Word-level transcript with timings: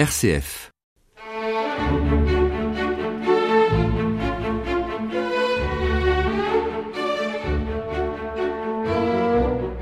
RCF. 0.00 0.70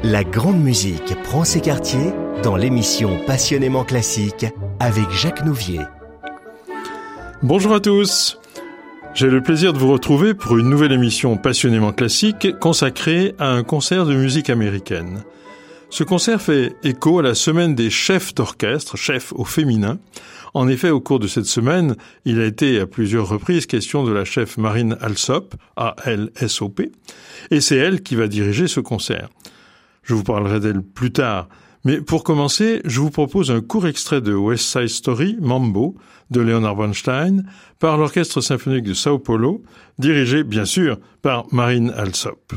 La 0.02 0.24
grande 0.24 0.60
musique 0.60 1.14
prend 1.22 1.44
ses 1.44 1.60
quartiers 1.60 2.12
dans 2.42 2.56
l'émission 2.56 3.20
Passionnément 3.28 3.84
classique 3.84 4.46
avec 4.80 5.08
Jacques 5.10 5.44
Nouvier. 5.44 5.82
Bonjour 7.44 7.72
à 7.74 7.78
tous. 7.78 8.40
J'ai 9.14 9.28
le 9.28 9.40
plaisir 9.40 9.72
de 9.72 9.78
vous 9.78 9.92
retrouver 9.92 10.34
pour 10.34 10.58
une 10.58 10.68
nouvelle 10.68 10.90
émission 10.90 11.36
Passionnément 11.36 11.92
classique 11.92 12.58
consacrée 12.58 13.36
à 13.38 13.50
un 13.50 13.62
concert 13.62 14.04
de 14.04 14.16
musique 14.16 14.50
américaine. 14.50 15.22
Ce 15.90 16.04
concert 16.04 16.40
fait 16.40 16.76
écho 16.84 17.18
à 17.18 17.22
la 17.22 17.34
semaine 17.34 17.74
des 17.74 17.88
chefs 17.88 18.34
d'orchestre, 18.34 18.96
chefs 18.96 19.32
au 19.32 19.44
féminin. 19.44 19.98
En 20.52 20.68
effet, 20.68 20.90
au 20.90 21.00
cours 21.00 21.18
de 21.18 21.26
cette 21.26 21.46
semaine, 21.46 21.96
il 22.26 22.40
a 22.40 22.44
été 22.44 22.78
à 22.78 22.86
plusieurs 22.86 23.28
reprises 23.28 23.64
question 23.64 24.04
de 24.04 24.12
la 24.12 24.24
chef 24.24 24.58
Marine 24.58 24.98
Alsop, 25.00 25.54
A-L-S-O-P, 25.76 26.92
et 27.50 27.60
c'est 27.60 27.76
elle 27.76 28.02
qui 28.02 28.16
va 28.16 28.28
diriger 28.28 28.68
ce 28.68 28.80
concert. 28.80 29.28
Je 30.02 30.14
vous 30.14 30.24
parlerai 30.24 30.60
d'elle 30.60 30.82
plus 30.82 31.12
tard, 31.12 31.48
mais 31.84 32.00
pour 32.02 32.22
commencer, 32.22 32.82
je 32.84 33.00
vous 33.00 33.10
propose 33.10 33.50
un 33.50 33.62
court 33.62 33.86
extrait 33.86 34.20
de 34.20 34.34
West 34.34 34.64
Side 34.64 34.88
Story, 34.88 35.36
Mambo, 35.40 35.96
de 36.30 36.42
Leonard 36.42 36.76
Bernstein, 36.76 37.44
par 37.78 37.96
l'Orchestre 37.96 38.42
symphonique 38.42 38.84
de 38.84 38.94
Sao 38.94 39.18
Paulo, 39.18 39.62
dirigé 39.98 40.44
bien 40.44 40.66
sûr 40.66 40.98
par 41.22 41.46
Marine 41.52 41.90
Alsop. 41.96 42.52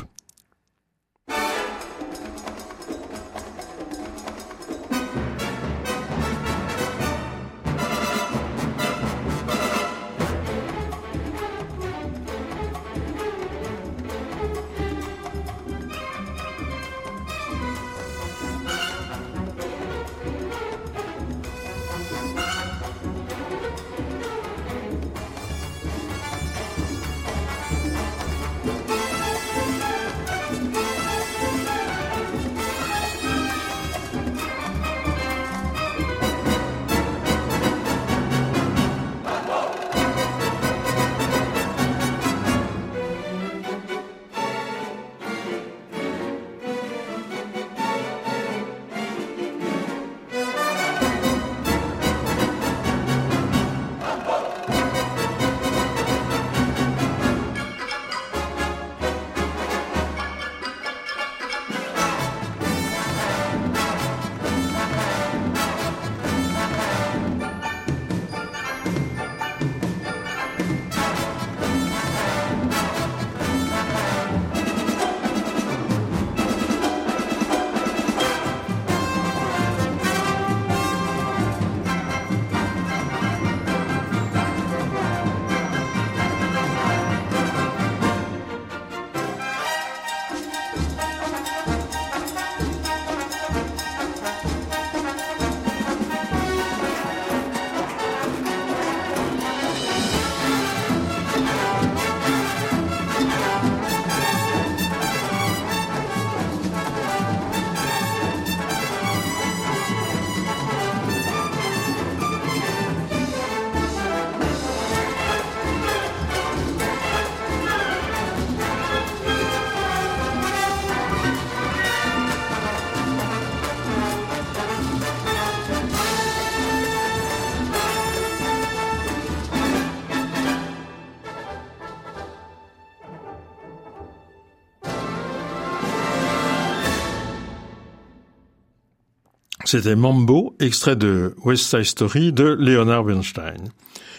C'était 139.72 139.96
Mambo, 139.96 140.54
extrait 140.60 140.96
de 140.96 141.34
West 141.46 141.64
Side 141.64 141.84
Story 141.84 142.30
de 142.30 142.44
Leonard 142.44 143.04
Bernstein. 143.04 143.70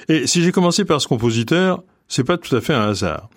Et 0.09 0.25
si 0.25 0.41
j'ai 0.41 0.51
commencé 0.51 0.83
par 0.83 0.99
ce 0.99 1.07
compositeur, 1.07 1.83
c'est 2.07 2.23
pas 2.23 2.39
tout 2.39 2.55
à 2.55 2.59
fait 2.59 2.73
un 2.73 2.89
hasard. 2.89 3.29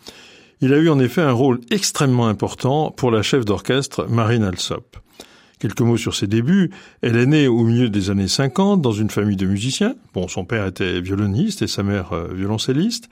Il 0.62 0.72
a 0.72 0.78
eu 0.78 0.88
en 0.88 0.98
effet 0.98 1.20
un 1.20 1.32
rôle 1.32 1.60
extrêmement 1.70 2.26
important 2.26 2.90
pour 2.90 3.10
la 3.10 3.20
chef 3.20 3.44
d'orchestre 3.44 4.06
Marine 4.08 4.44
Alsop. 4.44 4.96
Quelques 5.58 5.82
mots 5.82 5.98
sur 5.98 6.14
ses 6.14 6.26
débuts. 6.26 6.70
Elle 7.02 7.18
est 7.18 7.26
née 7.26 7.48
au 7.48 7.62
milieu 7.64 7.90
des 7.90 8.08
années 8.08 8.28
50 8.28 8.80
dans 8.80 8.92
une 8.92 9.10
famille 9.10 9.36
de 9.36 9.44
musiciens. 9.44 9.94
Bon, 10.14 10.26
son 10.26 10.46
père 10.46 10.64
était 10.64 11.02
violoniste 11.02 11.60
et 11.60 11.66
sa 11.66 11.82
mère 11.82 12.14
euh, 12.14 12.32
violoncelliste. 12.32 13.10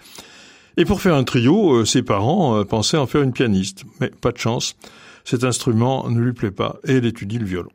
Et 0.79 0.87
pour 0.87 1.03
faire 1.03 1.15
un 1.15 1.25
trio, 1.25 1.75
euh, 1.75 1.85
ses 1.85 2.03
parents 2.03 2.59
euh, 2.59 2.65
pensaient 2.65 2.97
en 2.97 3.07
faire 3.07 3.21
une 3.21 3.35
pianiste. 3.35 3.85
Mais 4.01 4.09
pas 4.09 4.33
de 4.33 4.39
chance. 4.39 4.77
Cet 5.25 5.45
instrument 5.45 6.09
ne 6.09 6.23
lui 6.23 6.33
plaît 6.33 6.51
pas 6.51 6.79
et 6.87 6.95
elle 6.95 7.05
étudie 7.05 7.39
le 7.39 7.45
violon. 7.45 7.69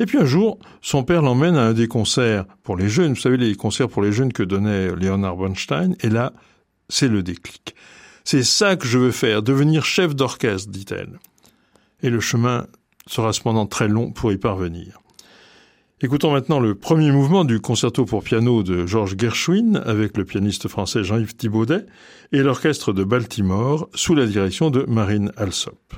Et 0.00 0.06
puis 0.06 0.18
un 0.18 0.24
jour, 0.24 0.58
son 0.80 1.02
père 1.02 1.22
l'emmène 1.22 1.56
à 1.56 1.66
un 1.66 1.72
des 1.72 1.88
concerts 1.88 2.44
pour 2.62 2.76
les 2.76 2.88
jeunes, 2.88 3.14
vous 3.14 3.20
savez, 3.20 3.36
les 3.36 3.54
concerts 3.54 3.88
pour 3.88 4.02
les 4.02 4.12
jeunes 4.12 4.32
que 4.32 4.42
donnait 4.42 4.88
Leonard 4.94 5.36
Bernstein, 5.36 5.94
et 6.00 6.08
là, 6.08 6.32
c'est 6.88 7.08
le 7.08 7.22
déclic. 7.22 7.74
C'est 8.24 8.44
ça 8.44 8.76
que 8.76 8.86
je 8.86 8.98
veux 8.98 9.10
faire, 9.10 9.42
devenir 9.42 9.84
chef 9.84 10.14
d'orchestre, 10.14 10.70
dit-elle. 10.70 11.18
Et 12.02 12.10
le 12.10 12.20
chemin 12.20 12.66
sera 13.06 13.32
cependant 13.32 13.66
très 13.66 13.88
long 13.88 14.12
pour 14.12 14.32
y 14.32 14.38
parvenir. 14.38 15.00
Écoutons 16.00 16.30
maintenant 16.30 16.60
le 16.60 16.76
premier 16.76 17.10
mouvement 17.10 17.44
du 17.44 17.58
concerto 17.58 18.04
pour 18.04 18.22
piano 18.22 18.62
de 18.62 18.86
Georges 18.86 19.16
Gershwin 19.18 19.82
avec 19.84 20.16
le 20.16 20.24
pianiste 20.24 20.68
français 20.68 21.02
Jean-Yves 21.02 21.34
Thibaudet 21.34 21.86
et 22.30 22.38
l'orchestre 22.38 22.92
de 22.92 23.02
Baltimore 23.02 23.88
sous 23.94 24.14
la 24.14 24.26
direction 24.26 24.70
de 24.70 24.84
Marine 24.86 25.32
Alsop. 25.36 25.94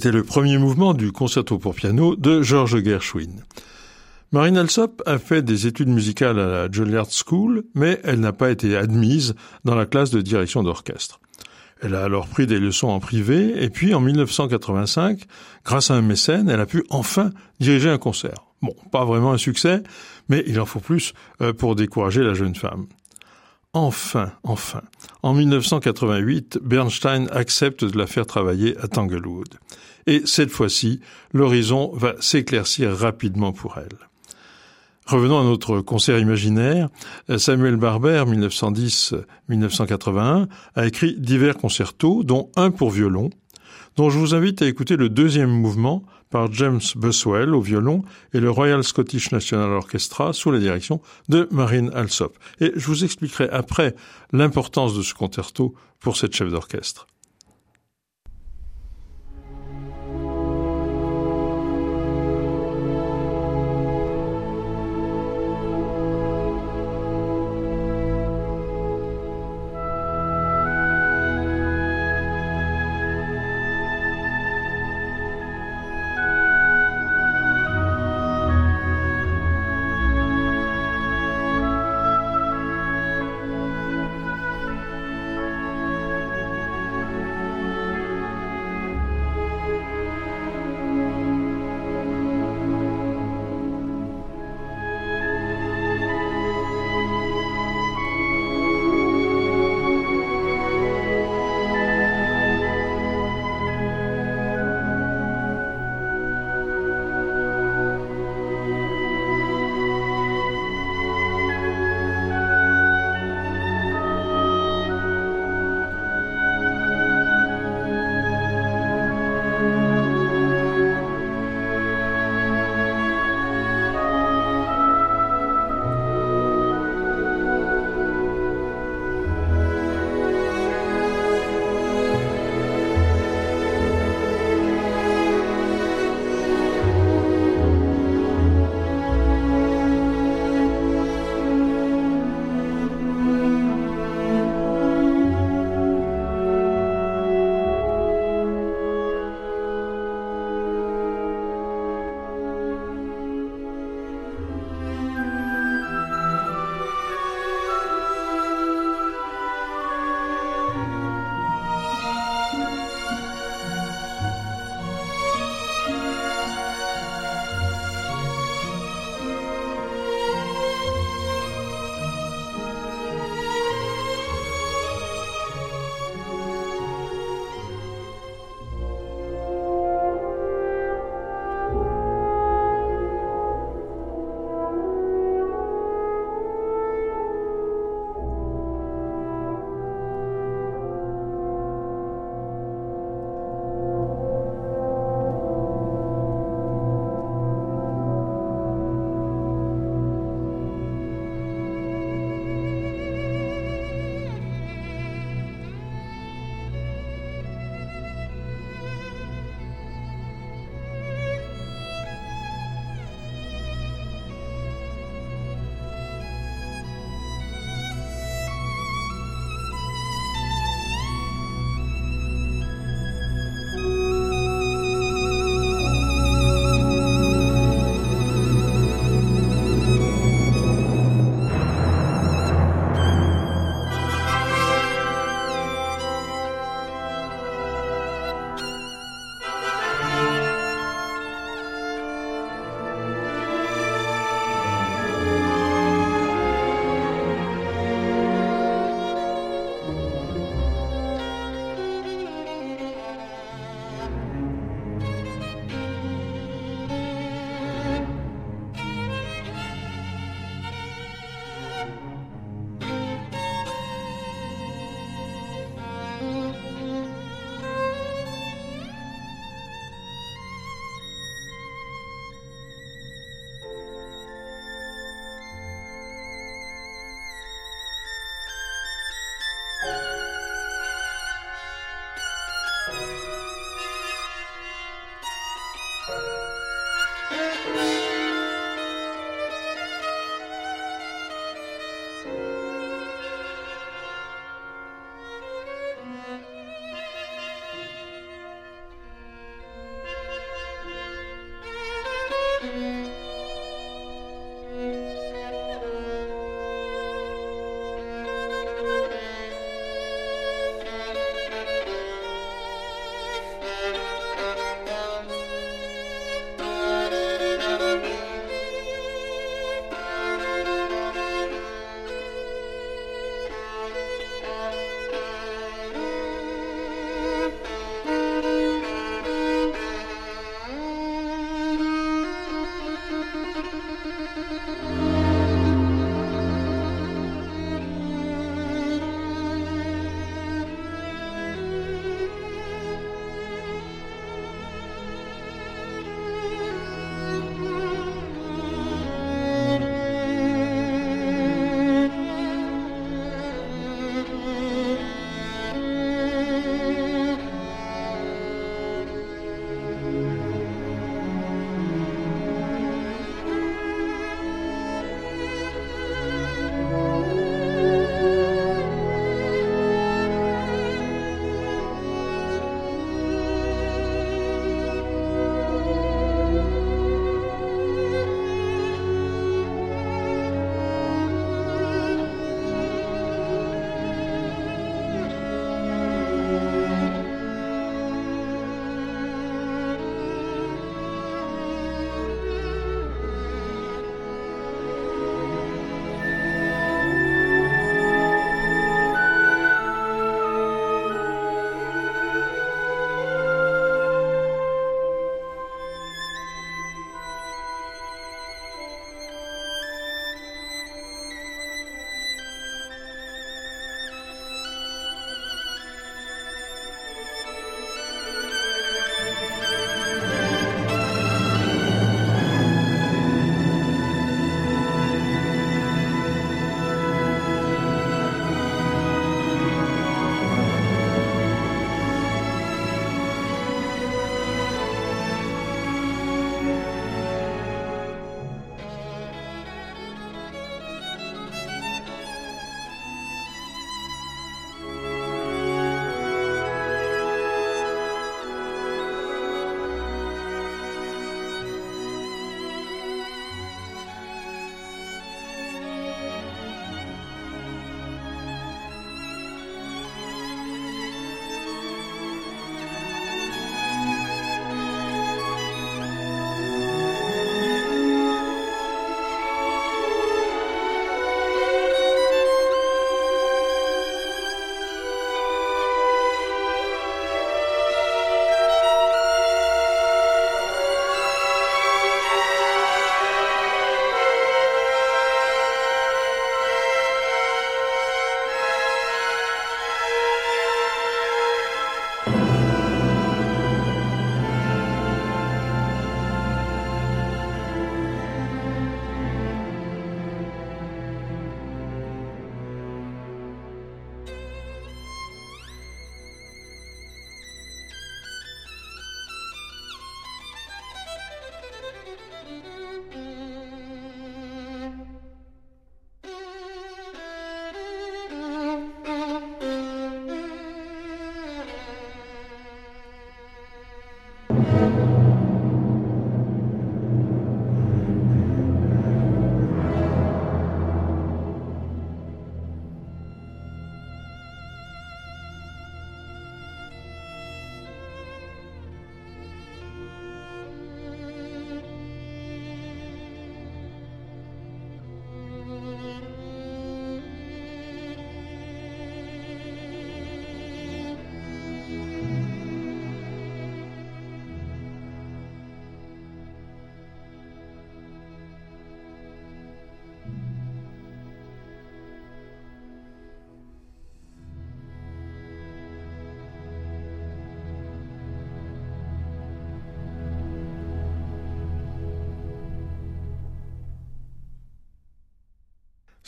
C'était 0.00 0.16
le 0.16 0.24
premier 0.24 0.56
mouvement 0.56 0.94
du 0.94 1.12
concerto 1.12 1.58
pour 1.58 1.74
piano 1.74 2.16
de 2.16 2.40
Georges 2.40 2.82
Gershwin. 2.82 3.44
Marine 4.32 4.56
Alsop 4.56 5.02
a 5.04 5.18
fait 5.18 5.42
des 5.42 5.66
études 5.66 5.90
musicales 5.90 6.38
à 6.38 6.46
la 6.46 6.72
Juilliard 6.72 7.08
School, 7.10 7.64
mais 7.74 8.00
elle 8.02 8.18
n'a 8.18 8.32
pas 8.32 8.50
été 8.50 8.78
admise 8.78 9.34
dans 9.66 9.74
la 9.74 9.84
classe 9.84 10.08
de 10.08 10.22
direction 10.22 10.62
d'orchestre. 10.62 11.20
Elle 11.82 11.94
a 11.94 12.02
alors 12.02 12.28
pris 12.28 12.46
des 12.46 12.58
leçons 12.58 12.88
en 12.88 12.98
privé, 12.98 13.62
et 13.62 13.68
puis 13.68 13.92
en 13.92 14.00
1985, 14.00 15.20
grâce 15.66 15.90
à 15.90 15.96
un 15.96 16.00
mécène, 16.00 16.48
elle 16.48 16.60
a 16.60 16.66
pu 16.66 16.82
enfin 16.88 17.30
diriger 17.58 17.90
un 17.90 17.98
concert. 17.98 18.46
Bon, 18.62 18.74
pas 18.90 19.04
vraiment 19.04 19.32
un 19.32 19.38
succès, 19.38 19.82
mais 20.30 20.42
il 20.46 20.58
en 20.60 20.64
faut 20.64 20.80
plus 20.80 21.12
euh, 21.42 21.52
pour 21.52 21.76
décourager 21.76 22.22
la 22.22 22.32
jeune 22.32 22.54
femme. 22.54 22.86
Enfin, 23.74 24.32
enfin, 24.44 24.82
en 25.22 25.32
1988, 25.34 26.58
Bernstein 26.62 27.28
accepte 27.30 27.84
de 27.84 27.98
la 27.98 28.06
faire 28.06 28.26
travailler 28.26 28.76
à 28.78 28.88
Tanglewood. 28.88 29.58
Et 30.10 30.20
cette 30.24 30.50
fois-ci, 30.50 31.00
l'horizon 31.32 31.92
va 31.94 32.14
s'éclaircir 32.18 32.96
rapidement 32.96 33.52
pour 33.52 33.78
elle. 33.78 33.96
Revenons 35.06 35.38
à 35.38 35.44
notre 35.44 35.80
concert 35.82 36.18
imaginaire. 36.18 36.88
Samuel 37.38 37.76
Barber, 37.76 38.24
1910-1981, 38.26 40.48
a 40.74 40.86
écrit 40.88 41.14
divers 41.16 41.56
concertos, 41.56 42.24
dont 42.24 42.50
un 42.56 42.72
pour 42.72 42.90
violon, 42.90 43.30
dont 43.94 44.10
je 44.10 44.18
vous 44.18 44.34
invite 44.34 44.62
à 44.62 44.66
écouter 44.66 44.96
le 44.96 45.08
deuxième 45.08 45.48
mouvement 45.48 46.02
par 46.28 46.52
James 46.52 46.80
Buswell 46.96 47.54
au 47.54 47.60
violon 47.60 48.02
et 48.34 48.40
le 48.40 48.50
Royal 48.50 48.82
Scottish 48.82 49.30
National 49.30 49.70
Orchestra 49.70 50.32
sous 50.32 50.50
la 50.50 50.58
direction 50.58 51.00
de 51.28 51.46
Marine 51.52 51.92
Alsop. 51.94 52.36
Et 52.58 52.72
je 52.74 52.86
vous 52.88 53.04
expliquerai 53.04 53.48
après 53.50 53.94
l'importance 54.32 54.96
de 54.96 55.02
ce 55.02 55.14
concerto 55.14 55.76
pour 56.00 56.16
cette 56.16 56.34
chef 56.34 56.50
d'orchestre. 56.50 57.06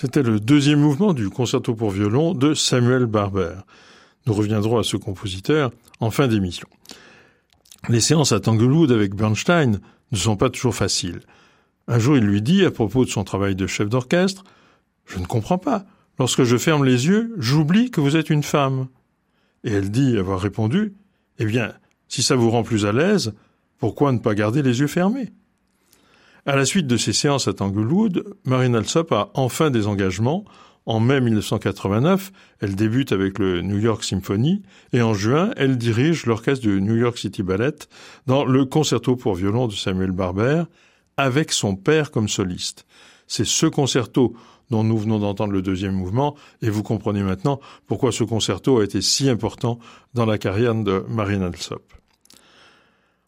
C'était 0.03 0.25
le 0.25 0.41
deuxième 0.41 0.81
mouvement 0.81 1.13
du 1.13 1.31
concerto 1.31 1.77
pour 1.77 1.93
violon 1.93 2.35
de 2.35 2.55
Samuel 2.55 3.07
Barber. 3.07 3.55
Nous 4.27 4.35
reviendrons 4.35 4.79
à 4.79 4.83
ce 4.83 4.97
compositeur 4.97 5.71
en 6.01 6.11
fin 6.11 6.27
d'émission. 6.27 6.67
Les 7.89 8.01
séances 8.01 8.33
à 8.33 8.41
Tanglewood 8.41 8.91
avec 8.91 9.15
Bernstein 9.15 9.79
ne 10.11 10.17
sont 10.17 10.37
pas 10.37 10.51
toujours 10.51 10.75
faciles. 10.75 11.21
Un 11.87 12.01
jour, 12.01 12.17
il 12.17 12.25
lui 12.25 12.43
dit, 12.43 12.65
à 12.65 12.73
propos 12.73 13.05
de 13.05 13.11
son 13.11 13.23
travail 13.23 13.55
de 13.55 13.69
chef 13.69 13.89
d'orchestre, 13.89 14.43
Je 15.07 15.21
ne 15.21 15.25
comprends 15.25 15.59
pas. 15.59 15.87
Lorsque 16.19 16.43
je 16.43 16.57
ferme 16.57 16.85
les 16.85 17.07
yeux, 17.07 17.33
j'oublie 17.39 17.93
que 17.93 18.01
vous 18.01 18.17
êtes 18.17 18.29
une 18.29 18.43
femme. 18.43 18.89
Et 19.63 19.71
elle 19.71 19.93
dit 19.93 20.19
avoir 20.19 20.41
répondu, 20.41 20.95
Eh 21.39 21.45
bien, 21.45 21.75
si 22.09 22.25
ça 22.25 22.35
vous 22.35 22.51
rend 22.51 22.65
plus 22.65 22.87
à 22.87 22.93
l'aise, 22.93 23.35
pourquoi 23.79 24.11
ne 24.11 24.19
pas 24.19 24.35
garder 24.35 24.63
les 24.63 24.81
yeux 24.81 24.89
fermés? 24.89 25.29
À 26.45 26.57
la 26.57 26.65
suite 26.65 26.89
de 26.89 26.97
ces 26.97 27.13
séances 27.13 27.47
à 27.47 27.53
Tanglewood, 27.53 28.25
Marine 28.47 28.75
Alsop 28.75 29.13
a 29.13 29.31
enfin 29.35 29.71
des 29.71 29.87
engagements. 29.87 30.45
En 30.87 30.99
mai 30.99 31.21
1989, 31.21 32.33
elle 32.59 32.75
débute 32.75 33.13
avec 33.13 33.39
le 33.39 33.63
New 33.63 33.79
York 33.79 34.03
Symphony 34.03 34.63
et 34.93 35.03
en 35.03 35.15
juin, 35.15 35.53
elle 35.57 35.79
dirige 35.79 36.27
l'orchestre 36.27 36.67
du 36.67 36.83
New 36.83 36.97
York 36.97 37.17
City 37.17 37.45
Ballet 37.45 37.77
dans 38.27 38.45
le 38.45 38.65
concerto 38.65 39.15
pour 39.15 39.37
violon 39.37 39.69
de 39.69 39.73
Samuel 39.73 40.11
Barber 40.11 40.65
avec 41.17 41.53
son 41.53 41.77
père 41.77 42.11
comme 42.11 42.29
soliste. 42.29 42.87
C'est 43.29 43.47
ce 43.47 43.67
concerto 43.67 44.35
dont 44.69 44.83
nous 44.83 44.99
venons 44.99 45.21
d'entendre 45.21 45.53
le 45.53 45.63
deuxième 45.63 45.95
mouvement 45.95 46.35
et 46.61 46.71
vous 46.71 46.83
comprenez 46.83 47.23
maintenant 47.23 47.61
pourquoi 47.87 48.11
ce 48.11 48.25
concerto 48.25 48.81
a 48.81 48.85
été 48.85 49.01
si 49.01 49.29
important 49.29 49.79
dans 50.15 50.27
la 50.27 50.39
carrière 50.39 50.75
de 50.75 51.05
Marine 51.09 51.43
Alsop. 51.43 52.02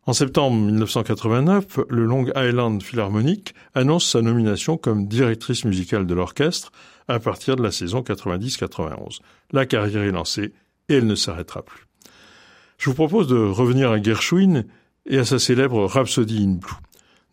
En 0.07 0.13
septembre 0.13 0.55
1989, 0.55 1.81
le 1.89 2.05
Long 2.05 2.27
Island 2.37 2.83
Philharmonic 2.83 3.55
annonce 3.75 4.07
sa 4.07 4.21
nomination 4.21 4.77
comme 4.77 5.09
directrice 5.09 5.65
musicale 5.65 6.07
de 6.07 6.13
l'orchestre 6.13 6.73
à 7.09 7.19
partir 7.19 7.57
de 7.57 7.63
la 7.63 7.71
saison 7.71 8.03
90-91. 8.03 9.21
La 9.53 9.65
carrière 9.65 10.03
est 10.03 10.11
lancée 10.11 10.53
et 10.91 10.97
elle 10.97 11.07
ne 11.07 11.15
s'arrêtera 11.15 11.63
plus. 11.63 11.87
Je 12.77 12.91
vous 12.91 12.95
propose 12.95 13.29
de 13.29 13.37
revenir 13.37 13.93
à 13.93 14.03
Gershwin 14.03 14.65
et 15.07 15.17
à 15.17 15.25
sa 15.25 15.39
célèbre 15.39 15.87
Rhapsody 15.87 16.45
in 16.45 16.57
Blue. 16.57 16.71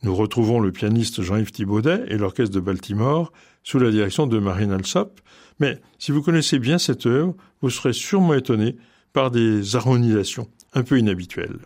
Nous 0.04 0.16
retrouvons 0.16 0.62
le 0.62 0.72
pianiste 0.72 1.22
Jean-Yves 1.22 1.52
Thibaudet 1.52 2.06
et 2.08 2.18
l'orchestre 2.18 2.56
de 2.56 2.62
Baltimore 2.62 3.34
sous 3.64 3.80
la 3.80 3.92
direction 3.92 4.28
de 4.28 4.40
Marine 4.40 4.72
Alsop, 4.72 5.20
mais 5.60 5.82
si 6.00 6.14
vous 6.14 6.22
connaissez 6.22 6.58
bien 6.58 6.78
cette 6.78 7.06
œuvre, 7.06 7.36
vous 7.62 7.70
serez 7.70 7.92
sûrement 7.92 8.34
étonné 8.34 8.78
par 9.12 9.30
des 9.30 9.76
harmonisations 9.76 10.48
un 10.74 10.84
peu 10.84 10.98
inhabituelles. 10.98 11.60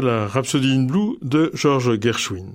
La 0.00 0.26
Rhapsody 0.26 0.72
in 0.72 0.82
Blue 0.82 1.16
de 1.22 1.50
George 1.54 2.00
Gershwin. 2.00 2.52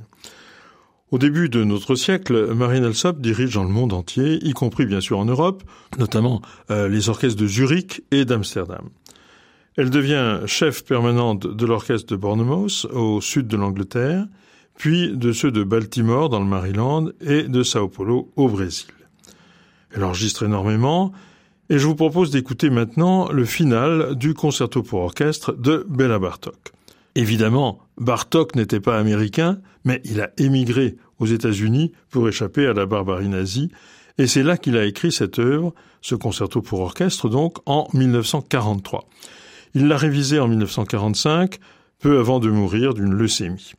Au 1.11 1.17
début 1.17 1.49
de 1.49 1.63
notre 1.63 1.95
siècle, 1.95 2.53
Marine 2.53 2.85
Alsop 2.85 3.19
dirige 3.19 3.55
dans 3.55 3.63
le 3.63 3.69
monde 3.69 3.91
entier, 3.91 4.39
y 4.43 4.53
compris 4.53 4.85
bien 4.85 5.01
sûr 5.01 5.19
en 5.19 5.25
Europe, 5.25 5.63
notamment 5.97 6.41
euh, 6.69 6.87
les 6.87 7.09
orchestres 7.09 7.41
de 7.41 7.47
Zurich 7.47 8.01
et 8.11 8.23
d'Amsterdam. 8.23 8.89
Elle 9.75 9.89
devient 9.89 10.39
chef 10.45 10.85
permanente 10.85 11.47
de 11.47 11.65
l'orchestre 11.65 12.07
de 12.07 12.15
Bournemouth 12.15 12.85
au 12.93 13.19
sud 13.21 13.47
de 13.47 13.57
l'Angleterre, 13.57 14.25
puis 14.77 15.15
de 15.15 15.31
ceux 15.31 15.51
de 15.51 15.63
Baltimore 15.63 16.29
dans 16.29 16.39
le 16.39 16.45
Maryland 16.45 17.09
et 17.19 17.43
de 17.43 17.63
Sao 17.63 17.87
Paulo 17.87 18.31
au 18.35 18.47
Brésil. 18.47 18.87
Elle 19.93 20.03
enregistre 20.03 20.43
énormément, 20.43 21.11
et 21.69 21.77
je 21.77 21.87
vous 21.87 21.95
propose 21.95 22.31
d'écouter 22.31 22.69
maintenant 22.69 23.31
le 23.31 23.45
final 23.45 24.15
du 24.15 24.33
concerto 24.33 24.83
pour 24.83 25.01
orchestre 25.01 25.53
de 25.53 25.85
Bella 25.89 26.19
Bartok. 26.19 26.73
Évidemment, 27.16 27.80
Bartok 27.97 28.55
n'était 28.55 28.80
pas 28.80 28.97
américain, 28.97 29.59
mais 29.84 30.01
il 30.05 30.22
a 30.22 30.32
émigré 30.38 30.95
aux 31.20 31.26
États-Unis 31.26 31.91
pour 32.09 32.28
échapper 32.28 32.66
à 32.66 32.74
la 32.74 32.86
barbarie 32.86 33.28
nazie, 33.28 33.70
et 34.18 34.28
c'est 34.28 34.43
là 34.43 34.57
qu'il 34.57 34.78
a 34.78 34.86
écrit 34.86 35.12
cette 35.12 35.39
œuvre, 35.39 35.74
ce 36.01 36.16
concerto 36.16 36.62
pour 36.62 36.82
orchestre 36.82 37.30
donc, 37.30 37.57
en 37.66 37.88
1943. 37.93 39.07
Il 39.74 39.88
l'a 39.88 39.97
révisé 39.97 40.39
en 40.39 40.47
1945, 40.47 41.57
peu 41.99 42.20
avant 42.20 42.39
de 42.39 42.49
mourir 42.49 42.93
d'une 42.93 43.14
leucémie. 43.14 43.74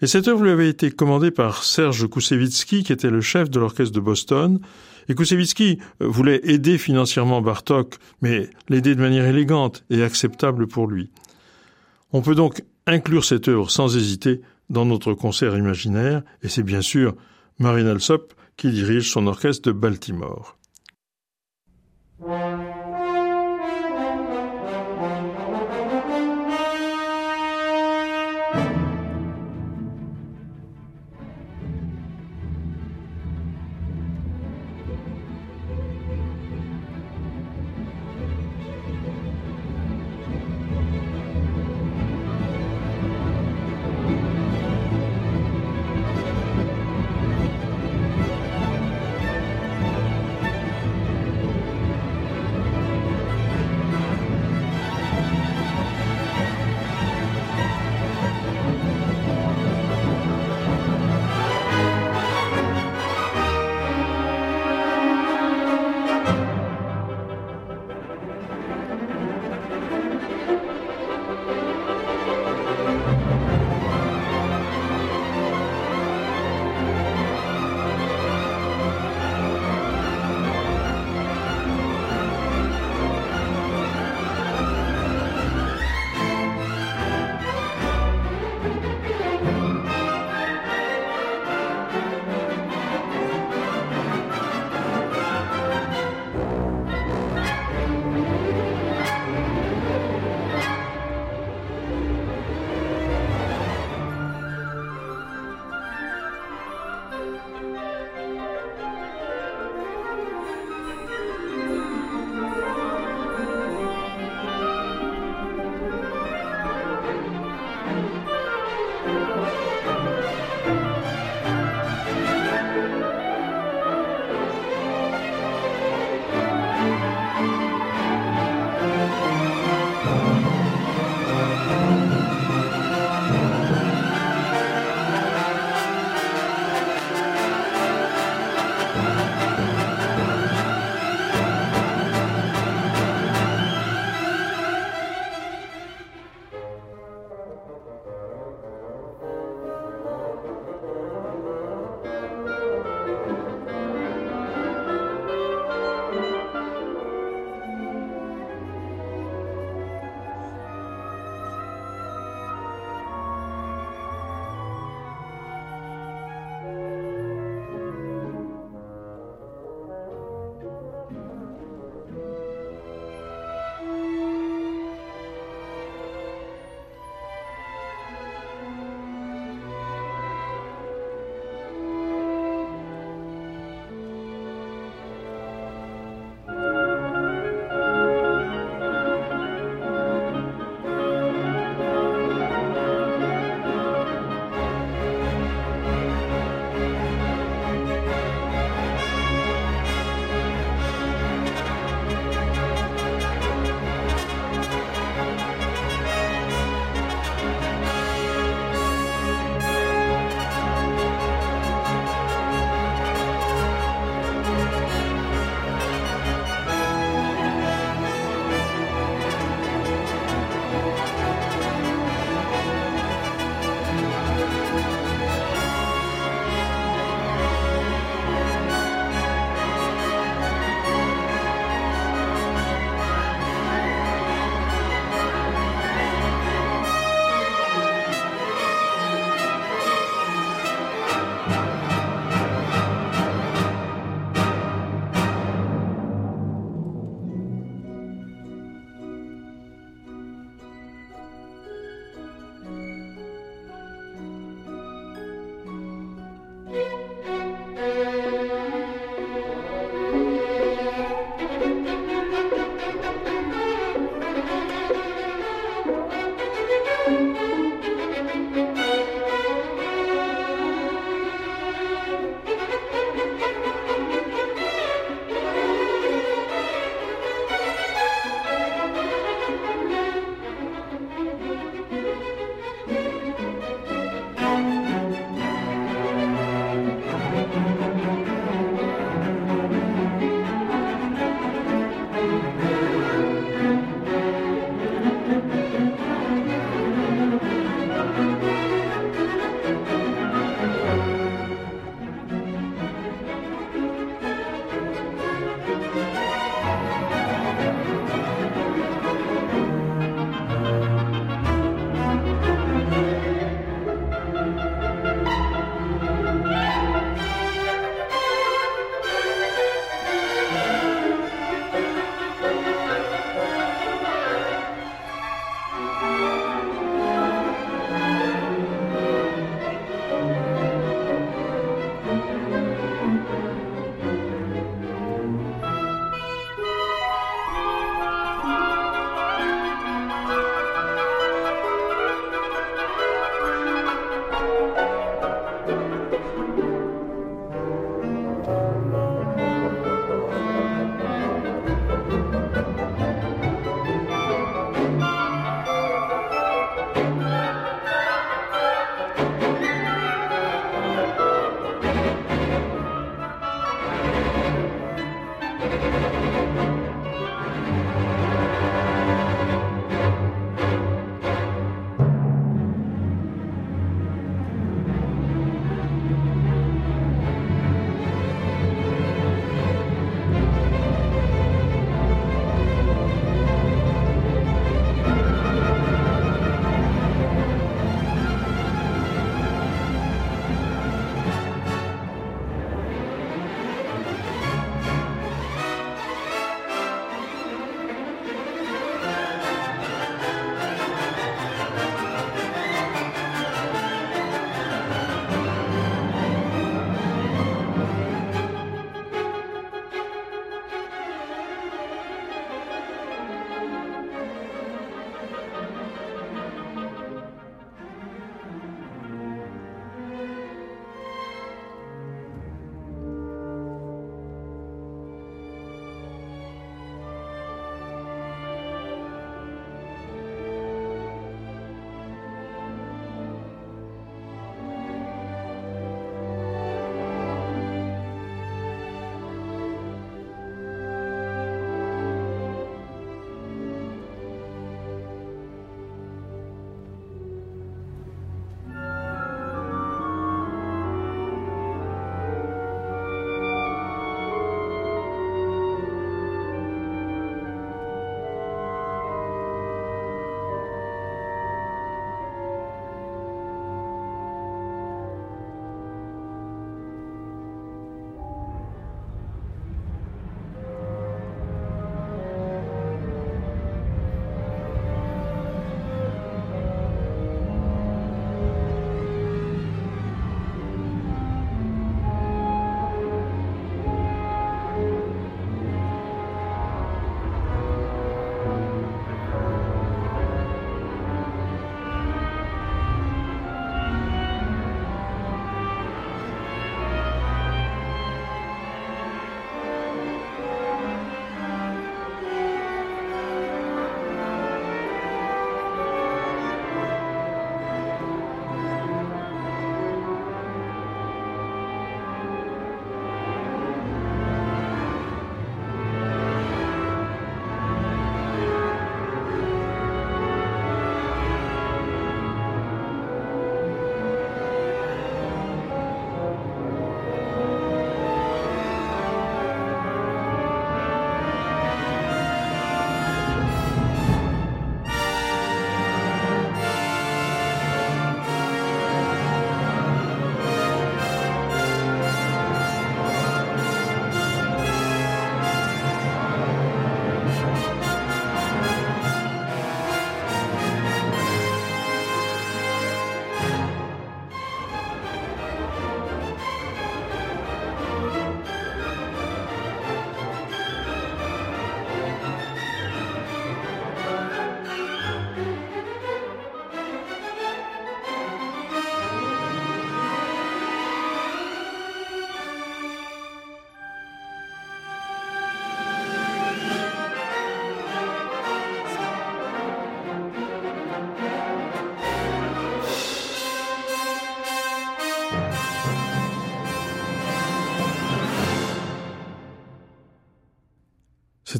Et 0.00 0.06
cette 0.06 0.26
œuvre 0.26 0.42
lui 0.42 0.50
avait 0.50 0.68
été 0.68 0.90
commandée 0.90 1.30
par 1.30 1.62
Serge 1.62 2.08
Koussevitzky, 2.08 2.82
qui 2.82 2.92
était 2.92 3.10
le 3.10 3.20
chef 3.20 3.50
de 3.50 3.60
l'orchestre 3.60 3.94
de 3.94 4.00
Boston. 4.00 4.60
Et 5.08 5.14
Koussevitzky 5.14 5.78
voulait 6.00 6.40
aider 6.44 6.76
financièrement 6.76 7.40
Bartok, 7.40 7.96
mais 8.20 8.50
l'aider 8.68 8.94
de 8.94 9.00
manière 9.00 9.26
élégante 9.26 9.84
et 9.90 10.02
acceptable 10.02 10.66
pour 10.66 10.88
lui. 10.88 11.10
On 12.12 12.22
peut 12.22 12.34
donc 12.34 12.62
inclure 12.86 13.24
cette 13.24 13.48
œuvre 13.48 13.70
sans 13.70 13.96
hésiter 13.96 14.42
dans 14.70 14.84
notre 14.84 15.14
concert 15.14 15.56
imaginaire, 15.56 16.22
et 16.42 16.48
c'est 16.48 16.62
bien 16.62 16.82
sûr 16.82 17.14
Marine 17.58 17.86
Alsop 17.86 18.34
qui 18.56 18.70
dirige 18.70 19.10
son 19.10 19.26
orchestre 19.26 19.68
de 19.68 19.72
Baltimore. 19.72 20.56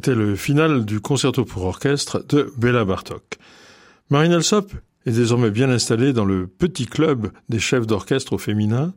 C'était 0.03 0.19
le 0.19 0.35
final 0.35 0.83
du 0.83 0.99
concerto 0.99 1.45
pour 1.45 1.63
orchestre 1.63 2.25
de 2.27 2.51
Bella 2.57 2.83
Bartok. 2.83 3.37
Marine 4.09 4.33
Alsop 4.33 4.73
est 5.05 5.13
désormais 5.13 5.49
bien 5.49 5.69
installée 5.69 6.11
dans 6.11 6.25
le 6.25 6.45
petit 6.45 6.87
club 6.87 7.31
des 7.47 7.59
chefs 7.59 7.87
d'orchestre 7.87 8.33
au 8.33 8.37
féminin 8.37 8.93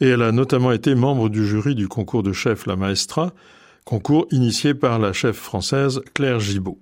et 0.00 0.08
elle 0.08 0.22
a 0.22 0.32
notamment 0.32 0.72
été 0.72 0.96
membre 0.96 1.28
du 1.28 1.46
jury 1.46 1.76
du 1.76 1.86
concours 1.86 2.24
de 2.24 2.32
chef 2.32 2.66
La 2.66 2.74
Maestra, 2.74 3.32
concours 3.84 4.26
initié 4.32 4.74
par 4.74 4.98
la 4.98 5.12
chef 5.12 5.36
française 5.36 6.00
Claire 6.12 6.40
Gibault. 6.40 6.80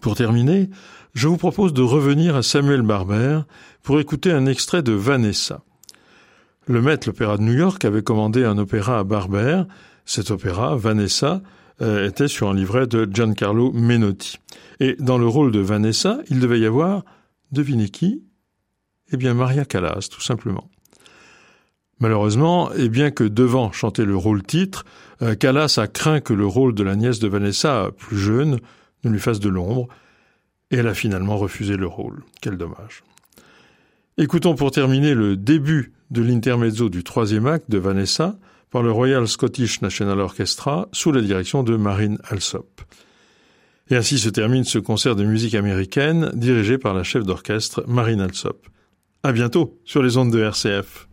Pour 0.00 0.16
terminer, 0.16 0.70
je 1.14 1.28
vous 1.28 1.36
propose 1.36 1.72
de 1.72 1.82
revenir 1.82 2.34
à 2.34 2.42
Samuel 2.42 2.82
Barber 2.82 3.42
pour 3.84 4.00
écouter 4.00 4.32
un 4.32 4.46
extrait 4.46 4.82
de 4.82 4.90
Vanessa. 4.90 5.62
Le 6.66 6.82
maître 6.82 7.06
l'Opéra 7.06 7.36
de 7.36 7.42
New 7.42 7.54
York 7.54 7.84
avait 7.84 8.02
commandé 8.02 8.44
un 8.44 8.58
opéra 8.58 8.98
à 8.98 9.04
Barber. 9.04 9.62
Cet 10.04 10.32
opéra, 10.32 10.74
Vanessa, 10.74 11.42
euh, 11.82 12.08
était 12.08 12.28
sur 12.28 12.48
un 12.48 12.54
livret 12.54 12.86
de 12.86 13.08
Giancarlo 13.10 13.72
Menotti. 13.72 14.38
Et 14.80 14.96
dans 14.98 15.18
le 15.18 15.26
rôle 15.26 15.52
de 15.52 15.60
Vanessa, 15.60 16.18
il 16.28 16.40
devait 16.40 16.60
y 16.60 16.66
avoir, 16.66 17.04
devinez 17.52 17.88
qui? 17.88 18.22
Eh 19.12 19.16
bien, 19.16 19.34
Maria 19.34 19.64
Callas, 19.64 20.08
tout 20.10 20.20
simplement. 20.20 20.70
Malheureusement, 21.98 22.72
et 22.72 22.88
bien 22.88 23.10
que 23.10 23.24
devant 23.24 23.72
chanter 23.72 24.04
le 24.04 24.16
rôle 24.16 24.42
titre, 24.42 24.84
euh, 25.22 25.34
Callas 25.34 25.74
a 25.78 25.86
craint 25.86 26.20
que 26.20 26.32
le 26.32 26.46
rôle 26.46 26.74
de 26.74 26.82
la 26.82 26.96
nièce 26.96 27.18
de 27.18 27.28
Vanessa, 27.28 27.90
plus 27.96 28.18
jeune, 28.18 28.60
ne 29.04 29.10
lui 29.10 29.18
fasse 29.18 29.40
de 29.40 29.48
l'ombre, 29.48 29.88
et 30.70 30.76
elle 30.76 30.88
a 30.88 30.94
finalement 30.94 31.36
refusé 31.36 31.76
le 31.76 31.86
rôle. 31.86 32.22
Quel 32.40 32.56
dommage. 32.56 33.02
Écoutons 34.16 34.54
pour 34.54 34.70
terminer 34.70 35.14
le 35.14 35.36
début 35.36 35.92
de 36.10 36.22
l'intermezzo 36.22 36.88
du 36.88 37.04
troisième 37.04 37.46
acte 37.46 37.70
de 37.70 37.78
Vanessa 37.78 38.38
par 38.70 38.82
le 38.82 38.92
Royal 38.92 39.26
Scottish 39.26 39.82
National 39.82 40.20
Orchestra 40.20 40.88
sous 40.92 41.12
la 41.12 41.20
direction 41.20 41.62
de 41.62 41.76
Marine 41.76 42.18
Alsop. 42.28 42.82
Et 43.90 43.96
ainsi 43.96 44.18
se 44.18 44.28
termine 44.28 44.64
ce 44.64 44.78
concert 44.78 45.16
de 45.16 45.24
musique 45.24 45.54
américaine 45.54 46.30
dirigé 46.34 46.78
par 46.78 46.94
la 46.94 47.02
chef 47.02 47.24
d'orchestre 47.24 47.84
Marine 47.88 48.20
Alsop. 48.20 48.66
À 49.22 49.32
bientôt 49.32 49.78
sur 49.84 50.02
les 50.02 50.16
ondes 50.16 50.32
de 50.32 50.40
RCF. 50.40 51.08